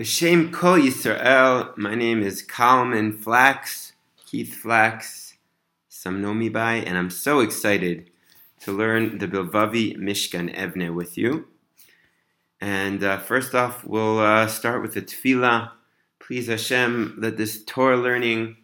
B'Shem 0.00 0.50
Kol 0.50 0.78
Yisrael, 0.78 1.76
my 1.76 1.94
name 1.94 2.22
is 2.22 2.40
Kalman 2.40 3.12
Flax, 3.12 3.92
Keith 4.24 4.54
Flax, 4.54 5.34
some 5.90 6.22
know 6.22 6.32
me 6.32 6.48
by, 6.48 6.76
and 6.76 6.96
I'm 6.96 7.10
so 7.10 7.40
excited 7.40 8.08
to 8.60 8.72
learn 8.72 9.18
the 9.18 9.28
Bilvavi 9.28 9.98
Mishkan 9.98 10.56
Evne 10.56 10.94
with 10.94 11.18
you. 11.18 11.48
And 12.62 13.04
uh, 13.04 13.18
first 13.18 13.54
off, 13.54 13.84
we'll 13.84 14.20
uh, 14.20 14.46
start 14.46 14.80
with 14.80 14.94
the 14.94 15.02
Tefillah. 15.02 15.72
Please 16.18 16.46
Hashem, 16.46 17.16
let 17.18 17.36
this 17.36 17.62
Torah 17.62 17.98
learning 17.98 18.56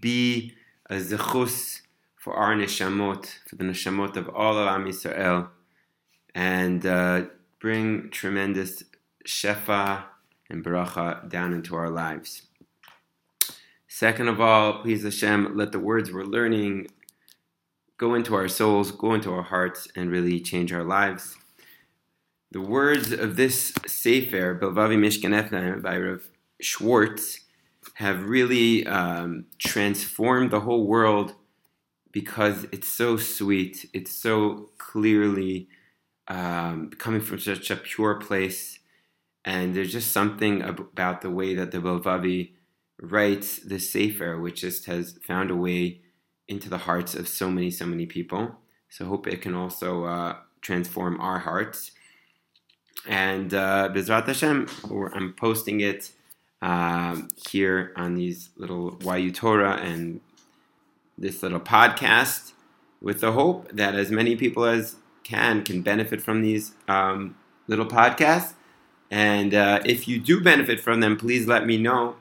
be 0.00 0.52
a 0.90 0.96
zechus 0.96 1.82
for 2.16 2.34
our 2.34 2.56
neshamot, 2.56 3.26
for 3.46 3.54
the 3.54 3.62
neshamot 3.62 4.16
of 4.16 4.28
all 4.30 4.58
of 4.58 4.66
Am 4.66 4.86
Yisrael, 4.86 5.48
and 6.34 6.84
uh, 6.84 7.26
bring 7.60 8.10
tremendous 8.10 8.82
shefa 9.24 10.06
and 10.52 10.64
bracha 10.64 11.28
down 11.28 11.52
into 11.52 11.74
our 11.74 11.90
lives. 11.90 12.42
Second 13.88 14.28
of 14.28 14.40
all, 14.40 14.80
please 14.82 15.02
Hashem, 15.02 15.56
let 15.56 15.72
the 15.72 15.78
words 15.78 16.12
we're 16.12 16.24
learning 16.24 16.88
go 17.98 18.14
into 18.14 18.34
our 18.34 18.48
souls, 18.48 18.90
go 18.90 19.14
into 19.14 19.32
our 19.32 19.42
hearts, 19.42 19.88
and 19.96 20.10
really 20.10 20.40
change 20.40 20.72
our 20.72 20.84
lives. 20.84 21.36
The 22.50 22.60
words 22.60 23.12
of 23.12 23.36
this 23.36 23.72
Sefer, 23.86 24.58
Bilvavi 24.60 24.98
Mishkan 24.98 25.32
Evne, 25.32 25.80
by 25.82 25.98
Rav 25.98 26.28
Schwartz, 26.60 27.40
have 27.94 28.24
really 28.24 28.86
um, 28.86 29.46
transformed 29.58 30.50
the 30.50 30.60
whole 30.60 30.86
world 30.86 31.34
because 32.12 32.66
it's 32.72 32.88
so 32.88 33.16
sweet. 33.16 33.88
It's 33.94 34.12
so 34.12 34.70
clearly 34.78 35.68
um, 36.28 36.90
coming 36.98 37.20
from 37.20 37.38
such 37.38 37.70
a 37.70 37.76
pure 37.76 38.16
place 38.16 38.78
and 39.44 39.74
there's 39.74 39.92
just 39.92 40.12
something 40.12 40.62
about 40.62 41.20
the 41.20 41.30
way 41.30 41.54
that 41.54 41.72
the 41.72 41.78
Bilvavi 41.78 42.52
writes 43.00 43.58
the 43.58 43.78
Sefer, 43.78 44.38
which 44.38 44.60
just 44.60 44.86
has 44.86 45.18
found 45.26 45.50
a 45.50 45.56
way 45.56 46.00
into 46.46 46.68
the 46.68 46.78
hearts 46.78 47.14
of 47.14 47.26
so 47.26 47.50
many, 47.50 47.70
so 47.70 47.86
many 47.86 48.06
people. 48.06 48.56
So 48.88 49.04
I 49.04 49.08
hope 49.08 49.26
it 49.26 49.42
can 49.42 49.54
also 49.54 50.04
uh, 50.04 50.36
transform 50.60 51.20
our 51.20 51.40
hearts. 51.40 51.92
And 53.08 53.52
uh, 53.52 53.90
Bezrat 53.92 54.26
Hashem, 54.26 54.68
I'm 55.12 55.32
posting 55.32 55.80
it 55.80 56.12
um, 56.60 57.28
here 57.48 57.92
on 57.96 58.14
these 58.14 58.50
little 58.56 58.96
YU 59.02 59.32
Torah 59.32 59.76
and 59.82 60.20
this 61.18 61.42
little 61.42 61.60
podcast 61.60 62.52
with 63.00 63.20
the 63.20 63.32
hope 63.32 63.68
that 63.72 63.96
as 63.96 64.10
many 64.12 64.36
people 64.36 64.64
as 64.64 64.96
can 65.24 65.64
can 65.64 65.82
benefit 65.82 66.22
from 66.22 66.42
these 66.42 66.72
um, 66.86 67.36
little 67.66 67.86
podcasts 67.86 68.54
and 69.12 69.52
uh, 69.52 69.80
if 69.84 70.08
you 70.08 70.18
do 70.18 70.40
benefit 70.40 70.80
from 70.80 71.00
them, 71.00 71.18
please 71.18 71.46
let 71.46 71.66
me 71.66 71.76
know 71.76 72.16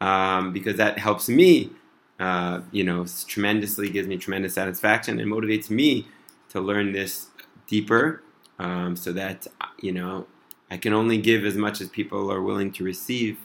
um, 0.00 0.52
because 0.52 0.76
that 0.76 0.96
helps 0.98 1.28
me. 1.28 1.70
Uh, 2.20 2.60
you 2.70 2.84
know, 2.84 3.04
tremendously 3.26 3.90
gives 3.90 4.06
me 4.06 4.16
tremendous 4.16 4.54
satisfaction 4.54 5.18
and 5.18 5.28
motivates 5.28 5.68
me 5.68 6.06
to 6.48 6.60
learn 6.60 6.92
this 6.92 7.26
deeper, 7.66 8.22
um, 8.60 8.94
so 8.94 9.12
that 9.12 9.48
you 9.80 9.90
know 9.90 10.26
I 10.70 10.76
can 10.76 10.92
only 10.92 11.18
give 11.18 11.44
as 11.44 11.56
much 11.56 11.80
as 11.80 11.88
people 11.88 12.30
are 12.30 12.40
willing 12.40 12.70
to 12.74 12.84
receive. 12.84 13.38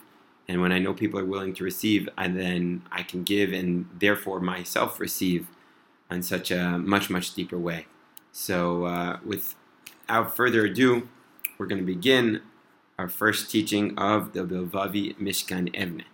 And 0.46 0.62
when 0.62 0.70
I 0.70 0.78
know 0.78 0.94
people 0.94 1.18
are 1.18 1.24
willing 1.24 1.54
to 1.54 1.64
receive, 1.64 2.08
and 2.16 2.38
then 2.38 2.82
I 2.92 3.02
can 3.02 3.24
give 3.24 3.52
and 3.52 3.88
therefore 3.98 4.38
myself 4.38 5.00
receive 5.00 5.48
in 6.12 6.22
such 6.22 6.52
a 6.52 6.78
much 6.78 7.10
much 7.10 7.34
deeper 7.34 7.58
way. 7.58 7.86
So, 8.30 8.84
uh, 8.84 9.18
without 9.26 10.36
further 10.36 10.66
ado, 10.66 11.08
we're 11.58 11.66
going 11.66 11.84
to 11.84 11.84
begin 11.84 12.40
our 12.98 13.08
first 13.08 13.50
teaching 13.50 13.96
of 13.96 14.32
the 14.32 14.40
Bilvavi 14.40 15.16
Mishkan 15.18 15.72
Evne. 15.74 16.04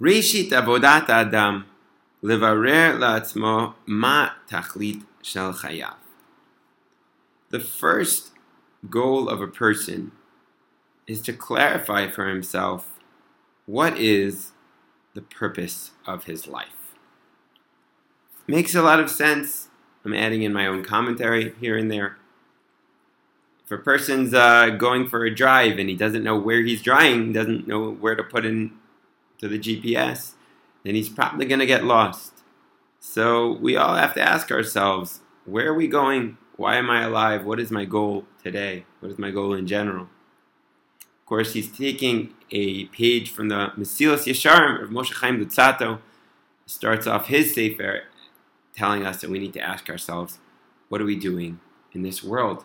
Reshit 0.00 0.50
avodat 0.50 1.08
adam 1.08 1.66
levarer 2.22 2.98
la'atzmo 2.98 3.74
ma 3.86 4.30
tachlit 4.50 5.04
shel 5.22 5.52
chayav. 5.54 5.94
The 7.50 7.60
first 7.60 8.32
goal 8.90 9.28
of 9.28 9.40
a 9.40 9.46
person 9.46 10.10
is 11.06 11.22
to 11.22 11.32
clarify 11.32 12.08
for 12.08 12.28
himself 12.28 12.98
what 13.66 13.96
is 13.96 14.52
the 15.14 15.22
purpose 15.22 15.92
of 16.06 16.24
his 16.24 16.48
life. 16.48 16.94
Makes 18.48 18.74
a 18.74 18.82
lot 18.82 19.00
of 19.00 19.10
sense. 19.10 19.68
I'm 20.04 20.12
adding 20.12 20.42
in 20.42 20.52
my 20.52 20.66
own 20.66 20.84
commentary 20.84 21.54
here 21.60 21.76
and 21.76 21.90
there. 21.90 22.18
If 23.66 23.72
a 23.72 23.78
person's 23.78 24.32
uh, 24.32 24.70
going 24.70 25.08
for 25.08 25.24
a 25.24 25.34
drive 25.34 25.80
and 25.80 25.88
he 25.88 25.96
doesn't 25.96 26.22
know 26.22 26.38
where 26.38 26.62
he's 26.62 26.80
driving, 26.80 27.32
doesn't 27.32 27.66
know 27.66 27.90
where 27.90 28.14
to 28.14 28.22
put 28.22 28.46
in 28.46 28.70
to 29.38 29.48
the 29.48 29.58
GPS, 29.58 30.34
then 30.84 30.94
he's 30.94 31.08
probably 31.08 31.46
going 31.46 31.58
to 31.58 31.66
get 31.66 31.84
lost. 31.84 32.44
So 33.00 33.54
we 33.54 33.76
all 33.76 33.96
have 33.96 34.14
to 34.14 34.22
ask 34.22 34.52
ourselves, 34.52 35.18
where 35.44 35.66
are 35.66 35.74
we 35.74 35.88
going? 35.88 36.38
Why 36.54 36.76
am 36.76 36.88
I 36.88 37.02
alive? 37.02 37.44
What 37.44 37.58
is 37.58 37.72
my 37.72 37.84
goal 37.84 38.26
today? 38.40 38.86
What 39.00 39.10
is 39.10 39.18
my 39.18 39.32
goal 39.32 39.52
in 39.52 39.66
general? 39.66 40.04
Of 41.00 41.26
course, 41.26 41.54
he's 41.54 41.76
taking 41.76 42.34
a 42.52 42.84
page 42.86 43.32
from 43.32 43.48
the 43.48 43.72
Mesilas 43.76 44.26
Yesharim 44.26 44.80
of 44.80 44.90
Moshe 44.90 45.12
Chaim 45.14 45.44
Luzzatto. 45.44 45.98
Starts 46.66 47.08
off 47.08 47.26
his 47.26 47.52
sefer 47.52 48.04
telling 48.76 49.04
us 49.04 49.20
that 49.22 49.30
we 49.30 49.40
need 49.40 49.54
to 49.54 49.60
ask 49.60 49.90
ourselves, 49.90 50.38
what 50.88 51.00
are 51.00 51.04
we 51.04 51.16
doing 51.16 51.58
in 51.92 52.02
this 52.02 52.22
world? 52.22 52.64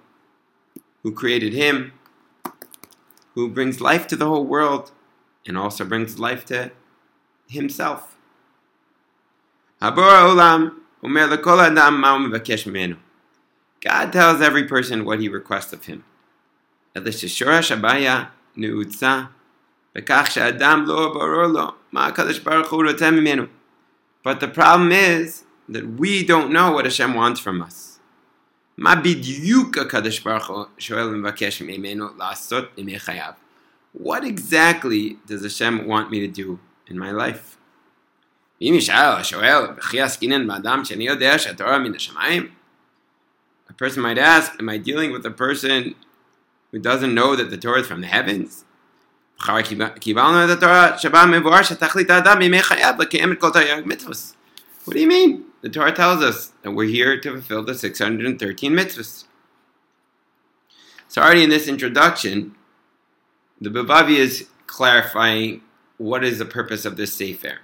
who 1.03 1.11
created 1.11 1.53
him, 1.53 1.93
who 3.35 3.49
brings 3.49 3.81
life 3.81 4.07
to 4.07 4.15
the 4.15 4.27
whole 4.27 4.45
world, 4.45 4.91
and 5.47 5.57
also 5.57 5.85
brings 5.85 6.19
life 6.19 6.45
to 6.45 6.71
himself. 7.47 8.15
God 13.81 14.13
tells 14.13 14.41
every 14.41 14.65
person 14.65 15.05
what 15.05 15.19
he 15.19 15.27
requests 15.27 15.73
of 15.73 15.85
him. 15.85 16.03
But 24.23 24.39
the 24.39 24.47
problem 24.47 24.91
is 24.91 25.43
that 25.67 25.99
we 25.99 26.23
don't 26.23 26.51
know 26.51 26.71
what 26.71 26.85
Hashem 26.85 27.13
wants 27.15 27.39
from 27.39 27.61
us. 27.61 27.90
What 33.93 34.23
exactly 34.23 35.17
does 35.27 35.43
Hashem 35.43 35.85
want 35.85 36.09
me 36.09 36.19
to 36.21 36.27
do 36.27 36.59
in 36.87 36.97
my 36.97 37.11
life? 37.11 37.59
A 43.69 43.73
person 43.73 44.01
might 44.01 44.17
ask, 44.17 44.53
Am 44.59 44.67
I 44.67 44.79
dealing 44.79 45.11
with 45.11 45.23
a 45.27 45.31
person 45.31 45.93
who 46.71 46.79
doesn't 46.79 47.13
know 47.13 47.35
that 47.35 47.51
the 47.51 47.57
Torah 47.57 47.81
is 47.81 47.87
from 47.87 48.01
the 48.01 48.07
heavens? 48.07 48.65
What 54.85 54.95
do 54.95 54.99
you 54.99 55.07
mean? 55.07 55.50
The 55.61 55.69
Torah 55.69 55.91
tells 55.91 56.23
us 56.23 56.53
that 56.63 56.71
we're 56.71 56.85
here 56.85 57.19
to 57.19 57.31
fulfill 57.31 57.63
the 57.63 57.75
613 57.75 58.71
mitzvahs. 58.71 59.25
So 61.07 61.21
already 61.21 61.43
in 61.43 61.49
this 61.49 61.67
introduction, 61.67 62.55
the 63.59 63.69
Bilvavi 63.69 64.15
is 64.15 64.47
clarifying 64.65 65.61
what 65.97 66.23
is 66.23 66.39
the 66.39 66.45
purpose 66.45 66.83
of 66.83 66.97
this 66.97 67.13
Sefer. 67.13 67.59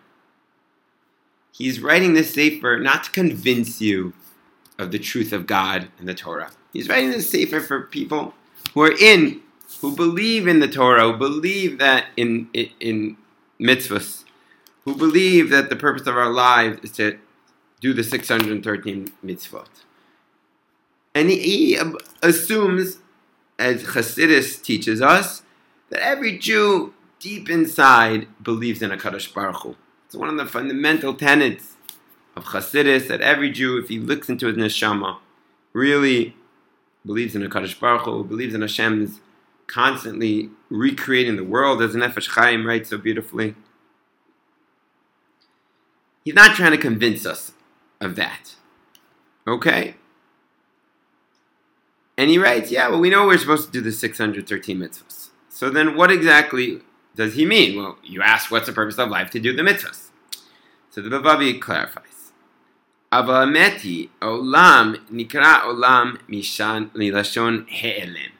He's 1.51 1.81
writing 1.81 2.13
this 2.13 2.33
Sefer 2.33 2.77
not 2.77 3.05
to 3.05 3.11
convince 3.11 3.81
you 3.81 4.13
of 4.77 4.91
the 4.91 4.99
truth 4.99 5.33
of 5.33 5.47
God 5.47 5.87
and 5.97 6.07
the 6.07 6.13
Torah. 6.13 6.51
He's 6.71 6.87
writing 6.87 7.09
this 7.09 7.31
Sefer 7.31 7.61
for 7.61 7.81
people 7.81 8.35
who 8.75 8.81
are 8.81 8.95
in, 8.95 9.41
who 9.81 9.95
believe 9.95 10.47
in 10.47 10.59
the 10.59 10.67
Torah, 10.67 11.11
who 11.11 11.17
believe 11.17 11.79
that 11.79 12.07
in, 12.15 12.49
in, 12.53 12.69
in 12.79 13.17
mitzvahs, 13.59 14.23
who 14.85 14.93
believe 14.95 15.49
that 15.49 15.69
the 15.69 15.75
purpose 15.75 16.05
of 16.05 16.15
our 16.15 16.31
lives 16.31 16.79
is 16.83 16.91
to 16.91 17.17
do 17.79 17.93
the 17.93 18.03
613 18.03 19.11
mitzvot. 19.23 19.67
And 21.13 21.29
he, 21.29 21.79
assumes, 22.21 22.97
as 23.57 23.83
Chassidus 23.83 24.61
teaches 24.61 25.01
us, 25.01 25.41
that 25.89 26.01
every 26.01 26.37
Jew 26.37 26.93
deep 27.19 27.49
inside 27.49 28.27
believes 28.41 28.81
in 28.81 28.91
a 28.91 28.97
Kadosh 28.97 29.33
Baruch 29.33 29.63
Hu. 29.63 29.75
It's 30.05 30.15
one 30.15 30.29
of 30.29 30.37
the 30.37 30.45
fundamental 30.45 31.13
tenets 31.13 31.75
of 32.35 32.45
Chassidus 32.45 33.07
that 33.07 33.21
every 33.21 33.49
Jew, 33.49 33.77
if 33.77 33.89
he 33.89 33.99
looks 33.99 34.29
into 34.29 34.47
his 34.47 34.57
neshama, 34.57 35.17
really 35.73 36.35
believes 37.05 37.35
in 37.35 37.43
a 37.43 37.49
Kadosh 37.49 37.79
Baruch 37.79 38.05
Hu, 38.05 38.23
believes 38.23 38.53
in 38.53 38.61
Hashem's 38.61 39.19
constantly 39.65 40.49
recreating 40.69 41.35
the 41.35 41.43
world, 41.43 41.81
as 41.81 41.93
Nefesh 41.93 42.29
Chaim 42.29 42.65
writes 42.65 42.89
so 42.89 42.97
beautifully. 42.97 43.55
He's 46.23 46.35
not 46.35 46.55
trying 46.55 46.71
to 46.71 46.77
convince 46.77 47.25
us 47.25 47.53
of 47.99 48.15
that. 48.15 48.55
Okay? 49.47 49.95
And 52.17 52.29
he 52.29 52.37
writes, 52.37 52.71
yeah, 52.71 52.89
well, 52.89 52.99
we 52.99 53.09
know 53.09 53.27
we're 53.27 53.37
supposed 53.37 53.67
to 53.67 53.71
do 53.71 53.81
the 53.81 53.91
613 53.91 54.77
mitzvahs. 54.77 55.29
So 55.49 55.69
then 55.69 55.95
what 55.95 56.11
exactly 56.11 56.81
does 57.15 57.35
he 57.35 57.45
mean? 57.45 57.77
Well, 57.77 57.97
you 58.03 58.21
ask 58.21 58.51
what's 58.51 58.67
the 58.67 58.73
purpose 58.73 58.97
of 58.97 59.09
life 59.09 59.29
to 59.31 59.39
do 59.39 59.55
the 59.55 59.61
mitzvahs. 59.61 60.09
So 60.89 61.01
the 61.01 61.09
Bilvavi 61.09 61.59
clarifies. 61.61 62.31
Avameti 63.11 64.09
olam 64.21 64.97
nikra 65.09 65.61
olam 65.61 66.19
mishan 66.27 66.89
lilashon 66.91 67.67
he'elem. 67.67 68.33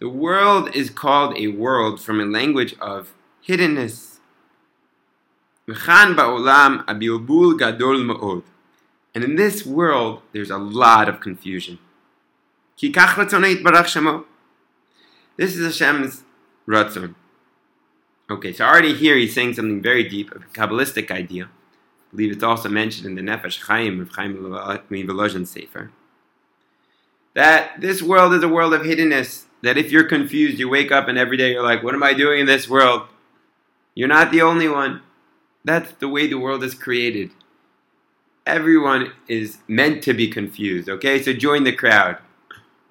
The 0.00 0.08
world 0.08 0.74
is 0.74 0.90
called 0.90 1.36
a 1.38 1.48
world 1.48 2.00
from 2.00 2.20
a 2.20 2.24
language 2.24 2.74
of 2.80 3.14
hiddenness. 3.46 4.13
And 5.66 5.76
in 9.24 9.36
this 9.36 9.64
world, 9.64 10.22
there's 10.32 10.50
a 10.50 10.58
lot 10.58 11.08
of 11.08 11.20
confusion. 11.20 11.78
This 15.36 15.56
is 15.56 15.64
Hashem's 15.64 16.22
ratzon. 16.68 17.14
Okay, 18.30 18.52
so 18.52 18.64
already 18.64 18.94
here 18.94 19.16
he's 19.16 19.34
saying 19.34 19.54
something 19.54 19.80
very 19.80 20.06
deep, 20.08 20.30
a 20.32 20.38
Kabbalistic 20.38 21.10
idea. 21.10 21.44
I 21.44 21.48
believe 22.10 22.32
it's 22.32 22.42
also 22.42 22.68
mentioned 22.68 23.06
in 23.06 23.14
the 23.14 23.22
Nefesh 23.22 23.62
Chaim 23.62 24.00
of 24.00 24.10
Chaim 24.10 24.36
Volozhin 24.36 25.46
Sefer. 25.46 25.90
That 27.34 27.80
this 27.80 28.02
world 28.02 28.34
is 28.34 28.42
a 28.42 28.48
world 28.48 28.74
of 28.74 28.82
hiddenness. 28.82 29.44
That 29.62 29.78
if 29.78 29.90
you're 29.90 30.04
confused, 30.04 30.58
you 30.58 30.68
wake 30.68 30.92
up 30.92 31.08
and 31.08 31.18
every 31.18 31.36
day 31.36 31.52
you're 31.52 31.62
like, 31.62 31.82
what 31.82 31.94
am 31.94 32.02
I 32.02 32.12
doing 32.12 32.40
in 32.40 32.46
this 32.46 32.68
world? 32.68 33.08
You're 33.94 34.08
not 34.08 34.30
the 34.30 34.42
only 34.42 34.68
one. 34.68 35.02
That's 35.64 35.92
the 35.92 36.08
way 36.08 36.26
the 36.26 36.38
world 36.38 36.62
is 36.62 36.74
created. 36.74 37.30
Everyone 38.46 39.12
is 39.26 39.58
meant 39.66 40.02
to 40.02 40.12
be 40.12 40.28
confused, 40.28 40.88
okay? 40.88 41.22
So 41.22 41.32
join 41.32 41.64
the 41.64 41.72
crowd. 41.72 42.18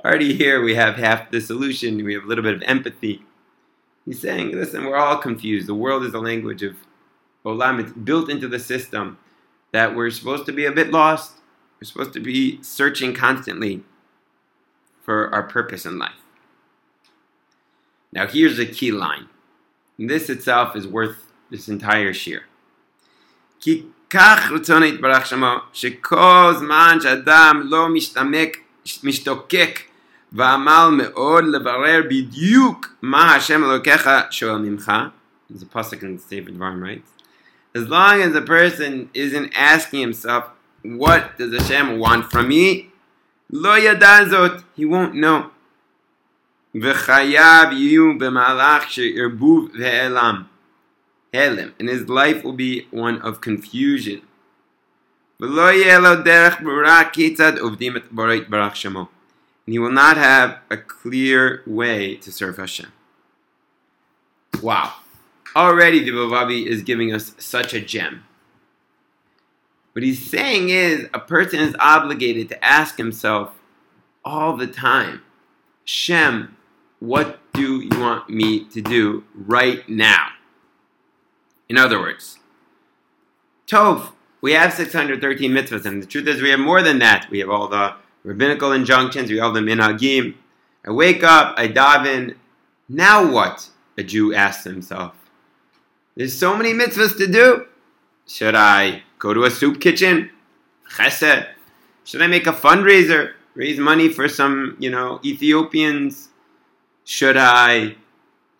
Already 0.04 0.36
here 0.36 0.62
we 0.62 0.76
have 0.76 0.96
half 0.96 1.30
the 1.32 1.40
solution, 1.40 2.04
we 2.04 2.14
have 2.16 2.24
a 2.24 2.28
little 2.28 2.44
bit 2.44 2.56
of 2.56 2.64
empathy. 2.64 3.24
He's 4.06 4.20
saying, 4.20 4.52
listen, 4.52 4.86
we're 4.86 4.98
all 4.98 5.18
confused. 5.18 5.68
The 5.68 5.76
world 5.76 6.04
is 6.04 6.14
a 6.14 6.20
language 6.20 6.64
of 6.64 6.76
olam. 7.46 7.80
It's 7.80 7.94
built 7.94 8.30
into 8.30 8.48
the 8.48 8.60
system 8.60 9.18
that 9.72 9.96
we're 9.96 10.10
supposed 10.10 10.46
to 10.48 10.52
be 10.52 10.66
a 10.66 10.72
bit 10.72 10.92
lost. 10.92 11.36
We're 11.80 11.86
supposed 11.86 12.14
to 12.14 12.20
be 12.20 12.62
searching 12.62 13.14
constantly 13.14 13.84
for 15.04 15.34
our 15.34 15.44
purpose 15.44 15.86
in 15.86 16.00
life. 16.00 16.12
Now, 18.12 18.28
here's 18.28 18.60
a 18.60 18.66
key 18.66 18.92
line. 18.92 19.30
And 19.98 20.10
this 20.10 20.30
itself 20.30 20.76
is 20.76 20.88
worth 20.88 21.32
this 21.50 21.68
entire 21.68 22.14
shir. 22.14 22.44
כי 23.63 23.83
כך 24.11 24.51
רצון 24.51 24.83
יתברך 24.83 25.27
שמו, 25.27 25.55
שכל 25.73 26.53
זמן 26.59 26.99
שאדם 27.01 27.61
לא 27.65 27.89
משתמק, 27.89 28.57
משתוקק 29.05 29.81
ועמל 30.33 30.89
מאוד 30.93 31.45
לברר 31.45 32.03
בדיוק 32.11 32.87
מה 33.03 33.35
השם 33.35 33.65
אלוקיך 33.65 34.11
שואל 34.31 34.59
ממך. 34.59 34.93
There's 35.51 35.63
a 35.63 35.67
pasuk 35.67 36.03
in 36.03 36.19
Sefer 36.19 36.51
Dvarim, 36.51 36.83
right? 36.83 37.03
As 37.75 37.89
long 37.89 38.21
as 38.21 38.35
a 38.35 38.43
person 38.43 39.09
isn't 39.15 39.51
asking 39.55 40.01
himself, 40.01 40.45
what 40.83 41.39
does 41.39 41.53
Hashem 41.59 41.99
want 41.99 42.31
from 42.31 42.49
me? 42.49 42.91
לא 43.51 43.79
ידע 43.79 44.25
זאת, 44.31 44.53
he 44.79 44.83
won't 44.83 45.15
know. 45.15 45.49
וחייו 46.83 47.67
יהיו 47.73 48.19
במהלך 48.19 48.91
של 48.91 49.03
ערבוב 49.17 49.69
והעלם. 49.79 50.43
And 51.34 51.74
his 51.80 52.08
life 52.08 52.44
will 52.44 52.54
be 52.54 52.88
one 52.92 53.20
of 53.22 53.42
confusion. 53.42 54.22
And 55.40 55.52
he 59.66 59.80
will 59.80 59.92
not 59.92 60.18
have 60.18 60.60
a 60.70 60.78
clear 60.78 61.64
way 61.66 62.16
to 62.18 62.32
serve 62.32 62.58
Hashem. 62.58 62.92
Wow. 64.62 64.94
Already 65.56 66.04
the 66.04 66.12
Bilvavi 66.12 66.66
is 66.68 66.84
giving 66.84 67.14
us 67.14 67.34
such 67.38 67.74
a 67.74 67.82
gem. 67.82 68.26
What 69.94 70.04
he's 70.04 70.30
saying 70.30 70.70
is 70.70 71.08
a 71.14 71.20
person 71.20 71.60
is 71.60 71.76
obligated 71.80 72.50
to 72.50 72.64
ask 72.64 72.98
himself 72.98 73.52
all 74.26 74.56
the 74.58 74.68
time, 74.68 75.22
Shem, 75.84 76.58
what 77.00 77.40
do 77.54 77.82
you 77.82 78.00
want 78.00 78.30
me 78.30 78.66
to 78.66 78.82
do 78.82 79.24
right 79.36 79.88
now? 79.88 80.30
In 81.74 81.80
other 81.80 82.00
words, 82.00 82.38
Tov, 83.66 84.12
we 84.42 84.52
have 84.52 84.74
613 84.74 85.52
mitzvahs, 85.52 85.88
and 85.88 86.04
the 86.04 86.06
truth 86.06 86.28
is 86.28 86.40
we 86.40 86.52
have 86.52 86.60
more 86.60 86.84
than 86.84 87.00
that. 87.00 87.28
We 87.32 87.40
have 87.40 87.50
all 87.50 87.68
the 87.68 87.96
rabbinical 88.24 88.72
injunctions, 88.74 89.32
we 89.32 89.40
have 89.40 89.56
them 89.56 89.68
in 89.68 89.80
Hagim. 89.80 90.36
I 90.86 90.92
wake 90.92 91.24
up, 91.24 91.56
I 91.58 91.68
daven. 91.68 92.36
Now 92.88 93.28
what? 93.28 93.70
A 93.98 94.04
Jew 94.04 94.36
asks 94.36 94.66
himself. 94.66 95.16
There's 96.16 96.38
so 96.38 96.56
many 96.56 96.76
mitzvahs 96.76 97.18
to 97.18 97.26
do. 97.26 97.66
Should 98.28 98.54
I 98.54 99.02
go 99.18 99.34
to 99.34 99.46
a 99.46 99.50
soup 99.50 99.82
kitchen? 99.82 100.30
Chesed. 100.92 101.48
Should 102.04 102.22
I 102.22 102.28
make 102.28 102.46
a 102.46 102.54
fundraiser? 102.54 103.32
Raise 103.56 103.80
money 103.80 104.10
for 104.10 104.28
some, 104.28 104.78
you 104.78 104.92
know, 104.92 105.20
Ethiopians? 105.26 106.30
Should 107.04 107.36
I 107.36 107.96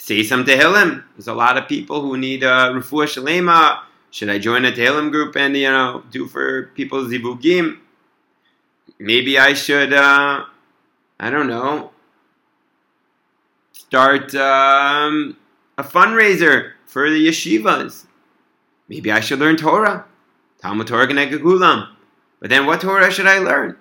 say 0.04 0.22
some 0.22 0.44
Tehillim? 0.44 1.02
There's 1.16 1.30
a 1.30 1.34
lot 1.34 1.58
of 1.58 1.70
people 1.70 2.02
who 2.02 2.18
need 2.18 2.44
uh, 2.44 2.74
refuah 2.74 3.08
shalema. 3.08 3.84
Should 4.12 4.30
I 4.30 4.38
join 4.38 4.66
a 4.66 4.72
Tehillim 4.72 5.12
group 5.12 5.38
and, 5.38 5.56
you 5.56 5.70
know, 5.70 6.04
do 6.12 6.28
for 6.28 6.64
people 6.76 7.06
zivugim? 7.06 7.78
maybe 9.00 9.40
I 9.40 9.54
should, 9.54 9.94
uh, 9.94 10.46
I 11.20 11.30
don't 11.30 11.48
know, 11.48 11.92
start 13.72 14.36
um, 14.36 15.38
a 15.78 15.84
fundraiser 15.84 16.74
for 16.86 17.10
the 17.10 17.28
yeshivas. 17.28 18.06
Maybe 18.90 19.12
I 19.12 19.22
should 19.22 19.40
learn 19.40 19.56
Torah. 19.58 20.06
Talmud 20.62 20.88
Torah 20.88 21.08
Gulam. 21.08 21.90
But 22.40 22.50
then 22.50 22.66
what 22.66 22.82
Torah 22.82 23.10
should 23.10 23.28
I 23.28 23.40
learn? 23.40 23.78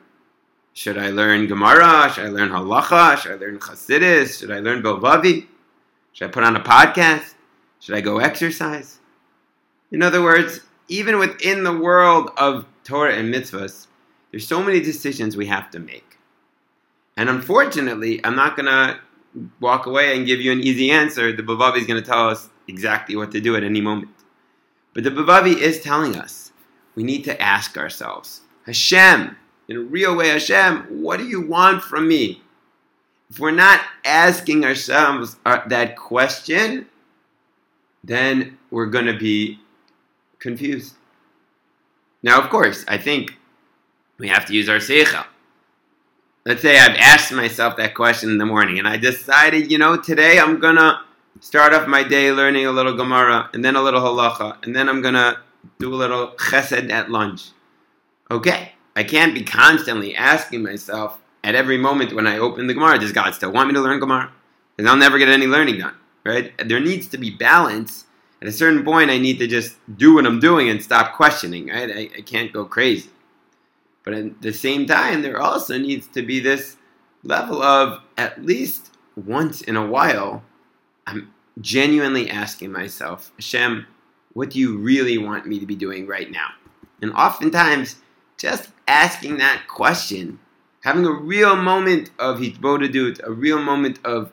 Should 0.73 0.99
I 0.99 1.11
learn 1.11 1.47
Gemara? 1.47 2.11
Should 2.13 2.27
I 2.27 2.29
learn 2.29 2.51
Halacha? 2.51 3.19
Should 3.19 3.33
I 3.33 3.37
learn 3.37 3.59
Chassidus? 3.59 4.41
Should 4.41 4.51
I 4.51 4.61
learn 4.61 4.83
Bilvavi? 4.83 5.47
Should 6.13 6.29
I 6.29 6.31
put 6.31 6.45
on 6.45 6.57
a 6.57 6.61
podcast? 6.61 7.35
Should 7.81 7.95
I 7.95 8.01
go 8.01 8.19
exercise? 8.19 8.99
In 9.91 10.03
other 10.03 10.23
words, 10.23 10.61
even 10.89 11.19
within 11.19 11.65
the 11.65 11.77
world 11.77 12.31
of 12.37 12.67
Torah 12.85 13.15
and 13.15 13.33
mitzvahs, 13.33 13.87
there's 14.31 14.47
so 14.47 14.63
many 14.63 14.81
decisions 14.81 15.37
we 15.37 15.47
have 15.47 15.71
to 15.71 15.79
make. 15.79 16.19
And 17.17 17.29
unfortunately, 17.29 18.25
I'm 18.25 18.37
not 18.37 18.57
going 18.57 18.67
to 18.67 18.99
walk 19.61 19.87
away 19.87 20.17
and 20.17 20.27
give 20.27 20.41
you 20.41 20.53
an 20.53 20.61
easy 20.61 20.91
answer. 20.91 21.33
The 21.33 21.43
Bilvavi 21.43 21.79
is 21.79 21.87
going 21.87 22.03
to 22.03 22.07
tell 22.07 22.29
us 22.29 22.49
exactly 22.69 23.17
what 23.17 23.33
to 23.33 23.41
do 23.41 23.57
at 23.57 23.65
any 23.65 23.81
moment. 23.81 24.15
But 24.95 25.05
the 25.05 25.11
Bilvavi 25.11 25.57
is 25.57 25.81
telling 25.81 26.17
us 26.17 26.53
we 26.95 27.03
need 27.03 27.25
to 27.25 27.41
ask 27.41 27.79
ourselves, 27.79 28.43
Hashem, 28.67 29.37
in 29.69 29.77
a 29.77 29.81
real 29.81 30.15
way, 30.15 30.29
Hashem, 30.29 31.03
what 31.03 31.19
do 31.19 31.27
you 31.27 31.41
want 31.41 31.83
from 31.83 32.09
me? 32.09 32.43
If 33.33 33.41
we're 33.41 33.51
not 33.51 33.81
asking 34.05 34.67
ourselves 34.67 35.37
uh, 35.47 35.67
that 35.69 35.97
question, 35.97 36.85
then 38.05 38.59
we're 38.71 38.91
going 38.91 39.07
to 39.07 39.17
be 39.17 39.59
confused. 40.39 40.97
Now, 42.23 42.43
of 42.43 42.51
course, 42.51 42.85
I 42.87 42.99
think 42.99 43.39
we 44.19 44.29
have 44.29 44.45
to 44.49 44.53
use 44.53 44.69
our 44.69 44.77
seichel. 44.77 45.25
Let's 46.45 46.61
say 46.61 46.79
I've 46.79 46.95
asked 46.99 47.33
myself 47.33 47.79
that 47.79 47.95
question 47.95 48.29
in 48.29 48.37
the 48.37 48.45
morning 48.45 48.79
and 48.79 48.87
I 48.87 48.99
decided, 48.99 49.73
you 49.73 49.79
know, 49.79 49.97
today 49.97 50.39
I'm 50.39 50.61
going 50.61 50.77
to 50.77 51.01
start 51.41 51.73
off 51.73 51.89
my 51.89 52.05
day 52.05 52.31
learning 52.33 52.67
a 52.67 52.71
little 52.71 52.95
Gemara 52.95 53.49
and 53.55 53.65
then 53.65 53.77
a 53.77 53.83
little 53.83 54.03
halacha 54.03 54.63
and 54.63 54.77
then 54.77 54.91
I'm 54.91 55.01
going 55.01 55.15
to 55.15 55.39
do 55.79 55.95
a 55.95 55.97
little 55.97 56.33
chesed 56.33 56.91
at 56.91 57.11
lunch. 57.11 57.53
Okay, 58.31 58.73
I 58.95 59.05
can't 59.05 59.33
be 59.33 59.43
constantly 59.43 60.15
asking 60.15 60.63
myself 60.63 61.19
at 61.45 61.55
every 61.55 61.79
moment 61.79 62.13
when 62.13 62.27
I 62.27 62.39
open 62.39 62.67
the 62.67 62.75
Gemara, 62.75 62.99
does 62.99 63.13
God 63.13 63.35
still 63.35 63.53
want 63.53 63.69
me 63.69 63.75
to 63.75 63.81
learn 63.81 64.01
Gemara? 64.01 64.33
Because 64.77 64.91
I'll 64.91 64.97
never 64.97 65.19
get 65.19 65.29
any 65.29 65.47
learning 65.47 65.79
done, 65.79 65.95
right? 66.25 66.53
There 66.67 66.81
needs 66.81 67.07
to 67.09 67.19
be 67.19 67.31
balance. 67.31 68.07
At 68.41 68.49
a 68.49 68.53
certain 68.53 68.85
point, 68.85 69.11
I 69.11 69.19
need 69.19 69.39
to 69.39 69.47
just 69.47 69.77
do 69.97 70.15
what 70.15 70.27
I'm 70.27 70.41
doing 70.41 70.69
and 70.69 70.83
stop 70.83 71.15
questioning, 71.15 71.69
right? 71.69 71.91
I, 71.91 72.11
I 72.19 72.21
can't 72.23 72.53
go 72.53 72.65
crazy. 72.65 73.11
But 74.05 74.15
at 74.15 74.43
the 74.43 74.53
same 74.53 74.87
time, 74.87 75.23
there 75.23 75.41
also 75.41 75.79
needs 75.79 76.09
to 76.09 76.23
be 76.23 76.41
this 76.41 76.77
level 77.23 77.63
of 77.63 78.03
at 78.17 78.45
least 78.45 78.97
once 79.17 79.61
in 79.61 79.77
a 79.77 79.87
while 79.87 80.43
I'm 81.07 81.33
genuinely 81.61 82.31
asking 82.31 82.73
myself, 82.73 83.33
Hashem, 83.37 83.87
what 84.33 84.51
do 84.51 84.59
you 84.59 84.79
really 84.79 85.19
want 85.19 85.47
me 85.47 85.59
to 85.61 85.67
be 85.67 85.75
doing 85.75 86.07
right 86.07 86.31
now? 86.31 86.49
And 87.01 87.13
oftentimes, 87.13 87.97
just 88.39 88.71
asking 88.89 89.39
that 89.39 89.69
question, 89.69 90.39
having 90.83 91.07
a 91.07 91.13
real 91.13 91.57
moment 91.57 92.11
of 92.19 92.39
hitbodedut, 92.39 93.21
a 93.25 93.33
real 93.33 93.61
moment 93.61 93.99
of 94.05 94.33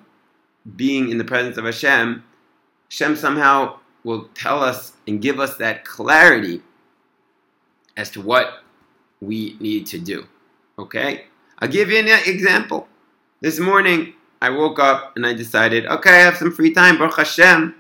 being 0.76 1.10
in 1.10 1.18
the 1.18 1.24
presence 1.24 1.58
of 1.58 1.66
Hashem, 1.66 2.24
Hashem 2.90 3.16
somehow 3.16 3.80
will 4.04 4.30
tell 4.34 4.62
us 4.62 4.94
and 5.08 5.22
give 5.22 5.40
us 5.40 5.58
that 5.58 5.86
clarity 5.86 6.62
as 7.96 8.10
to 8.12 8.22
what 8.22 8.64
we 9.22 9.58
need 9.60 9.86
to 9.88 10.00
do. 10.00 10.26
Okay? 10.78 11.26
I'll 11.60 11.68
give 11.68 11.90
you 11.90 12.00
an 12.00 12.08
example. 12.26 12.88
This 13.42 13.60
morning, 13.60 14.14
I 14.42 14.50
woke 14.50 14.80
up 14.80 15.16
and 15.16 15.26
I 15.26 15.34
decided, 15.34 15.86
okay, 15.86 16.12
I 16.12 16.20
have 16.20 16.38
some 16.38 16.52
free 16.52 16.74
time, 16.74 16.98
Baruch 16.98 17.18
Hashem. 17.18 17.76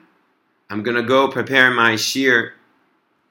I'm 0.69 0.83
going 0.83 0.97
to 0.97 1.03
go 1.03 1.27
prepare 1.29 1.71
my 1.71 1.95
shir 1.95 2.53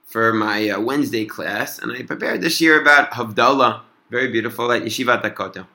for 0.05 0.33
my 0.33 0.71
uh, 0.71 0.81
Wednesday 0.81 1.27
class. 1.27 1.79
And 1.79 1.93
I 1.93 2.03
prepared 2.03 2.41
the 2.41 2.51
shir 2.51 2.81
about 2.81 3.13
Havdalah, 3.13 3.83
very 4.11 4.29
beautiful, 4.29 4.71
at 4.73 4.83
Yeshivat 4.83 5.23
HaKotel. 5.23 5.67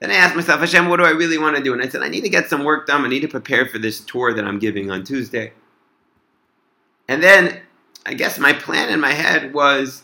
Then 0.00 0.10
I 0.10 0.14
asked 0.14 0.36
myself, 0.36 0.60
Hashem, 0.60 0.88
what 0.88 0.98
do 0.98 1.04
I 1.04 1.10
really 1.10 1.38
want 1.38 1.56
to 1.56 1.62
do? 1.62 1.72
And 1.72 1.82
I 1.82 1.88
said, 1.88 2.02
I 2.02 2.08
need 2.08 2.22
to 2.22 2.28
get 2.28 2.50
some 2.50 2.64
work 2.64 2.86
done. 2.86 3.04
I 3.04 3.08
need 3.08 3.20
to 3.20 3.28
prepare 3.28 3.66
for 3.66 3.78
this 3.78 4.00
tour 4.00 4.34
that 4.34 4.44
I'm 4.44 4.58
giving 4.58 4.90
on 4.90 5.04
Tuesday. 5.04 5.52
And 7.08 7.22
then 7.22 7.60
I 8.04 8.14
guess 8.14 8.38
my 8.38 8.52
plan 8.52 8.90
in 8.90 9.00
my 9.00 9.12
head 9.12 9.54
was 9.54 10.02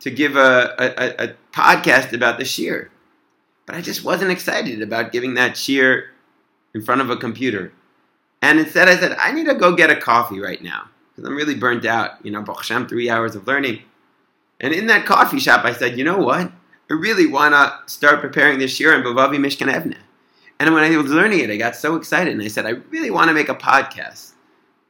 to 0.00 0.10
give 0.10 0.36
a, 0.36 0.74
a, 0.78 1.24
a 1.24 1.34
podcast 1.52 2.12
about 2.12 2.38
the 2.38 2.44
shir. 2.44 2.90
But 3.66 3.76
I 3.76 3.80
just 3.80 4.04
wasn't 4.04 4.30
excited 4.30 4.82
about 4.82 5.12
giving 5.12 5.34
that 5.34 5.56
shir 5.56 6.10
in 6.74 6.82
front 6.82 7.00
of 7.00 7.10
a 7.10 7.16
computer. 7.16 7.72
And 8.42 8.58
instead 8.58 8.88
I 8.88 8.96
said, 8.96 9.16
I 9.20 9.32
need 9.32 9.46
to 9.46 9.54
go 9.54 9.74
get 9.74 9.90
a 9.90 9.96
coffee 9.96 10.40
right 10.40 10.62
now. 10.62 10.88
Because 11.10 11.28
I'm 11.28 11.36
really 11.36 11.54
burnt 11.54 11.86
out. 11.86 12.24
You 12.24 12.30
know, 12.30 12.42
Baruch 12.42 12.88
three 12.88 13.08
hours 13.08 13.34
of 13.34 13.46
learning. 13.46 13.82
And 14.64 14.72
in 14.72 14.86
that 14.86 15.04
coffee 15.04 15.38
shop, 15.38 15.66
I 15.66 15.74
said, 15.74 15.98
you 15.98 16.04
know 16.04 16.16
what? 16.16 16.50
I 16.90 16.94
really 16.94 17.26
want 17.26 17.52
to 17.52 17.92
start 17.92 18.22
preparing 18.22 18.58
this 18.58 18.80
year 18.80 18.94
in 18.94 19.02
Bilvavi 19.02 19.36
Mishkan 19.36 19.70
Evne. 19.70 19.98
And 20.58 20.72
when 20.72 20.82
I 20.82 20.96
was 20.96 21.12
learning 21.12 21.40
it, 21.40 21.50
I 21.50 21.58
got 21.58 21.76
so 21.76 21.96
excited. 21.96 22.32
And 22.32 22.40
I 22.40 22.48
said, 22.48 22.64
I 22.64 22.70
really 22.88 23.10
want 23.10 23.28
to 23.28 23.34
make 23.34 23.50
a 23.50 23.54
podcast 23.54 24.32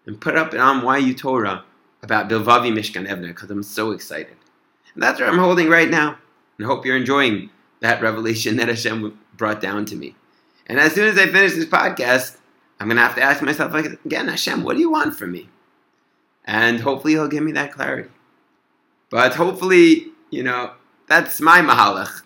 and 0.07 0.21
put 0.21 0.37
up 0.37 0.55
on 0.55 1.03
YU 1.05 1.13
Torah 1.13 1.65
about 2.05 2.29
Bilvavi 2.29 2.73
Mishkan 2.73 3.09
Evne 3.09 3.27
because 3.27 3.51
I'm 3.51 3.65
so 3.65 3.91
excited. 3.91 4.37
And 4.95 5.03
that's 5.03 5.19
what 5.19 5.29
I'm 5.29 5.39
holding 5.39 5.69
right 5.69 5.91
now. 5.91 6.19
And 6.57 6.65
I 6.65 6.71
hope 6.71 6.87
you're 6.87 6.97
enjoying 6.97 7.51
that 7.81 8.01
revelation 8.01 8.59
that 8.59 8.69
Hashem 8.69 9.19
brought 9.37 9.61
down 9.61 9.87
to 9.87 9.97
me. 9.97 10.15
And 10.69 10.79
as 10.79 10.93
soon 10.93 11.09
as 11.09 11.19
I 11.19 11.27
finish 11.27 11.55
this 11.55 11.67
podcast, 11.67 12.37
I'm 12.79 12.87
going 12.87 12.97
to 12.97 13.03
have 13.03 13.17
to 13.17 13.23
ask 13.23 13.43
myself 13.43 13.75
again, 13.75 14.29
Hashem, 14.29 14.63
what 14.63 14.75
do 14.75 14.81
you 14.81 14.93
want 14.93 15.17
from 15.17 15.33
me? 15.33 15.49
And 16.45 16.79
hopefully 16.79 17.15
He'll 17.15 17.27
give 17.27 17.43
me 17.43 17.51
that 17.53 17.73
clarity. 17.73 18.11
But 19.15 19.37
hopefully, 19.37 20.09
you 20.31 20.43
know, 20.43 20.73
that's 21.07 21.41
my 21.41 21.61
mahalach. 21.61 22.23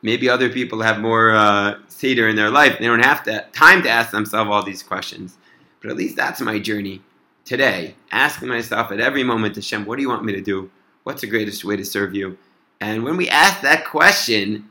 Maybe 0.00 0.30
other 0.30 0.48
people 0.48 0.80
have 0.80 0.98
more 0.98 1.32
uh, 1.32 1.74
seder 1.88 2.26
in 2.26 2.36
their 2.36 2.48
life. 2.48 2.78
They 2.78 2.86
don't 2.86 3.04
have 3.04 3.22
to, 3.24 3.44
time 3.52 3.82
to 3.82 3.90
ask 3.90 4.10
themselves 4.10 4.50
all 4.50 4.62
these 4.62 4.82
questions. 4.82 5.36
But 5.82 5.90
at 5.90 5.98
least 5.98 6.16
that's 6.16 6.40
my 6.40 6.58
journey 6.58 7.02
today, 7.44 7.96
asking 8.10 8.48
myself 8.48 8.92
at 8.92 8.98
every 8.98 9.24
moment, 9.24 9.56
Hashem, 9.56 9.84
what 9.84 9.96
do 9.96 10.02
you 10.02 10.08
want 10.08 10.24
me 10.24 10.32
to 10.32 10.40
do? 10.40 10.70
What's 11.02 11.20
the 11.20 11.26
greatest 11.26 11.66
way 11.66 11.76
to 11.76 11.84
serve 11.84 12.14
you? 12.14 12.38
And 12.80 13.04
when 13.04 13.18
we 13.18 13.28
ask 13.28 13.60
that 13.60 13.84
question, 13.84 14.70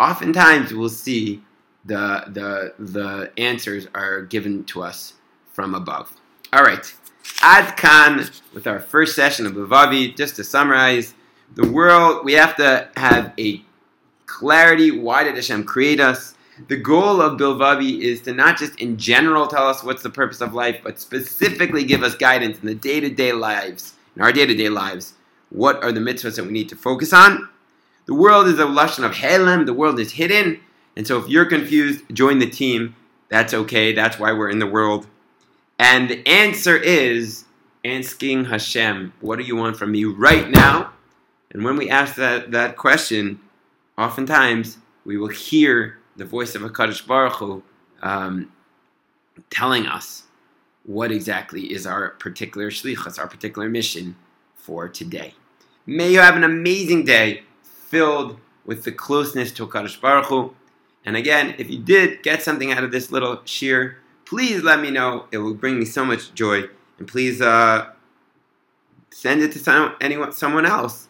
oftentimes 0.00 0.74
we'll 0.74 0.88
see 0.88 1.40
the, 1.84 2.24
the, 2.26 2.74
the 2.80 3.30
answers 3.40 3.86
are 3.94 4.22
given 4.22 4.64
to 4.64 4.82
us 4.82 5.12
from 5.52 5.76
above. 5.76 6.12
All 6.52 6.64
right, 6.64 6.92
Ad 7.40 7.76
Khan 7.76 8.28
with 8.52 8.66
our 8.66 8.80
first 8.80 9.14
session 9.14 9.46
of 9.46 9.52
Bilvavi. 9.52 10.16
Just 10.16 10.36
to 10.36 10.44
summarize, 10.44 11.14
the 11.54 11.68
world, 11.70 12.24
we 12.24 12.34
have 12.34 12.56
to 12.56 12.88
have 12.96 13.32
a 13.38 13.62
clarity. 14.26 14.90
Why 14.90 15.24
did 15.24 15.36
Hashem 15.36 15.64
create 15.64 16.00
us? 16.00 16.34
The 16.66 16.76
goal 16.76 17.20
of 17.20 17.38
Bilvavi 17.38 18.00
is 18.00 18.20
to 18.22 18.32
not 18.32 18.58
just 18.58 18.78
in 18.80 18.96
general 18.96 19.46
tell 19.46 19.68
us 19.68 19.84
what's 19.84 20.02
the 20.02 20.10
purpose 20.10 20.40
of 20.40 20.54
life, 20.54 20.80
but 20.82 20.98
specifically 20.98 21.84
give 21.84 22.02
us 22.02 22.16
guidance 22.16 22.58
in 22.60 22.66
the 22.66 22.74
day 22.74 23.00
to 23.00 23.08
day 23.08 23.32
lives, 23.32 23.94
in 24.16 24.22
our 24.22 24.32
day 24.32 24.44
to 24.44 24.54
day 24.54 24.68
lives. 24.68 25.14
What 25.50 25.82
are 25.82 25.92
the 25.92 26.00
mitzvahs 26.00 26.36
that 26.36 26.44
we 26.44 26.52
need 26.52 26.68
to 26.70 26.76
focus 26.76 27.12
on? 27.12 27.48
The 28.06 28.14
world 28.14 28.48
is 28.48 28.58
a 28.58 28.64
lashon 28.64 29.04
of 29.04 29.12
helem, 29.12 29.66
the 29.66 29.74
world 29.74 30.00
is 30.00 30.12
hidden. 30.12 30.60
And 30.96 31.06
so 31.06 31.18
if 31.18 31.28
you're 31.28 31.46
confused, 31.46 32.04
join 32.12 32.40
the 32.40 32.50
team. 32.50 32.96
That's 33.28 33.54
okay. 33.54 33.92
That's 33.92 34.18
why 34.18 34.32
we're 34.32 34.50
in 34.50 34.58
the 34.58 34.66
world. 34.66 35.06
And 35.78 36.10
the 36.10 36.26
answer 36.26 36.76
is 36.76 37.44
asking 37.84 38.46
Hashem, 38.46 39.12
what 39.20 39.38
do 39.38 39.44
you 39.44 39.56
want 39.56 39.76
from 39.76 39.92
me 39.92 40.04
right 40.04 40.48
now? 40.48 40.92
And 41.50 41.64
when 41.64 41.76
we 41.76 41.88
ask 41.88 42.16
that, 42.16 42.50
that 42.50 42.76
question, 42.76 43.40
oftentimes 43.96 44.78
we 45.04 45.16
will 45.16 45.28
hear 45.28 45.98
the 46.16 46.24
voice 46.24 46.54
of 46.54 46.62
HaKadosh 46.62 47.06
Baruch 47.06 47.34
Hu 47.34 47.62
um, 48.02 48.52
telling 49.50 49.86
us 49.86 50.24
what 50.84 51.12
exactly 51.12 51.72
is 51.72 51.86
our 51.86 52.10
particular 52.10 52.70
shlichus, 52.70 53.18
our 53.18 53.28
particular 53.28 53.68
mission 53.68 54.16
for 54.54 54.88
today. 54.88 55.34
May 55.86 56.12
you 56.12 56.18
have 56.18 56.36
an 56.36 56.44
amazing 56.44 57.04
day 57.04 57.44
filled 57.62 58.38
with 58.66 58.84
the 58.84 58.92
closeness 58.92 59.52
to 59.52 59.66
HaKadosh 59.66 60.00
Baruch 60.00 60.26
Hu. 60.26 60.54
And 61.04 61.16
again, 61.16 61.54
if 61.56 61.70
you 61.70 61.78
did 61.78 62.22
get 62.22 62.42
something 62.42 62.72
out 62.72 62.84
of 62.84 62.90
this 62.90 63.10
little 63.10 63.40
shir, 63.44 63.96
please 64.28 64.62
let 64.62 64.80
me 64.80 64.90
know. 64.90 65.26
It 65.32 65.38
will 65.38 65.54
bring 65.54 65.78
me 65.78 65.84
so 65.84 66.04
much 66.04 66.34
joy. 66.34 66.64
And 66.98 67.08
please 67.08 67.40
uh, 67.40 67.90
send 69.10 69.42
it 69.42 69.52
to 69.52 69.58
some, 69.58 69.94
anyone, 70.00 70.32
someone 70.32 70.66
else 70.66 71.08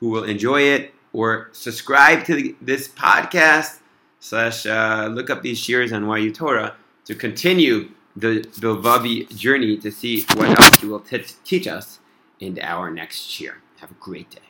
who 0.00 0.08
will 0.10 0.24
enjoy 0.24 0.62
it 0.62 0.94
or 1.12 1.48
subscribe 1.52 2.24
to 2.24 2.34
the, 2.34 2.56
this 2.60 2.88
podcast 2.88 3.78
slash 4.20 4.66
uh, 4.66 5.08
look 5.10 5.30
up 5.30 5.42
these 5.42 5.58
shirs 5.58 5.92
on 5.92 6.08
YU 6.08 6.32
Torah 6.32 6.74
to 7.04 7.14
continue 7.14 7.90
the 8.16 8.40
Bilvavi 8.58 9.34
journey 9.36 9.76
to 9.76 9.90
see 9.92 10.22
what 10.34 10.58
else 10.58 10.80
he 10.80 10.86
will 10.86 11.00
t- 11.00 11.24
teach 11.44 11.68
us 11.68 12.00
in 12.40 12.58
our 12.60 12.90
next 12.90 13.20
shir. 13.20 13.58
Have 13.80 13.92
a 13.92 13.94
great 13.94 14.30
day. 14.30 14.47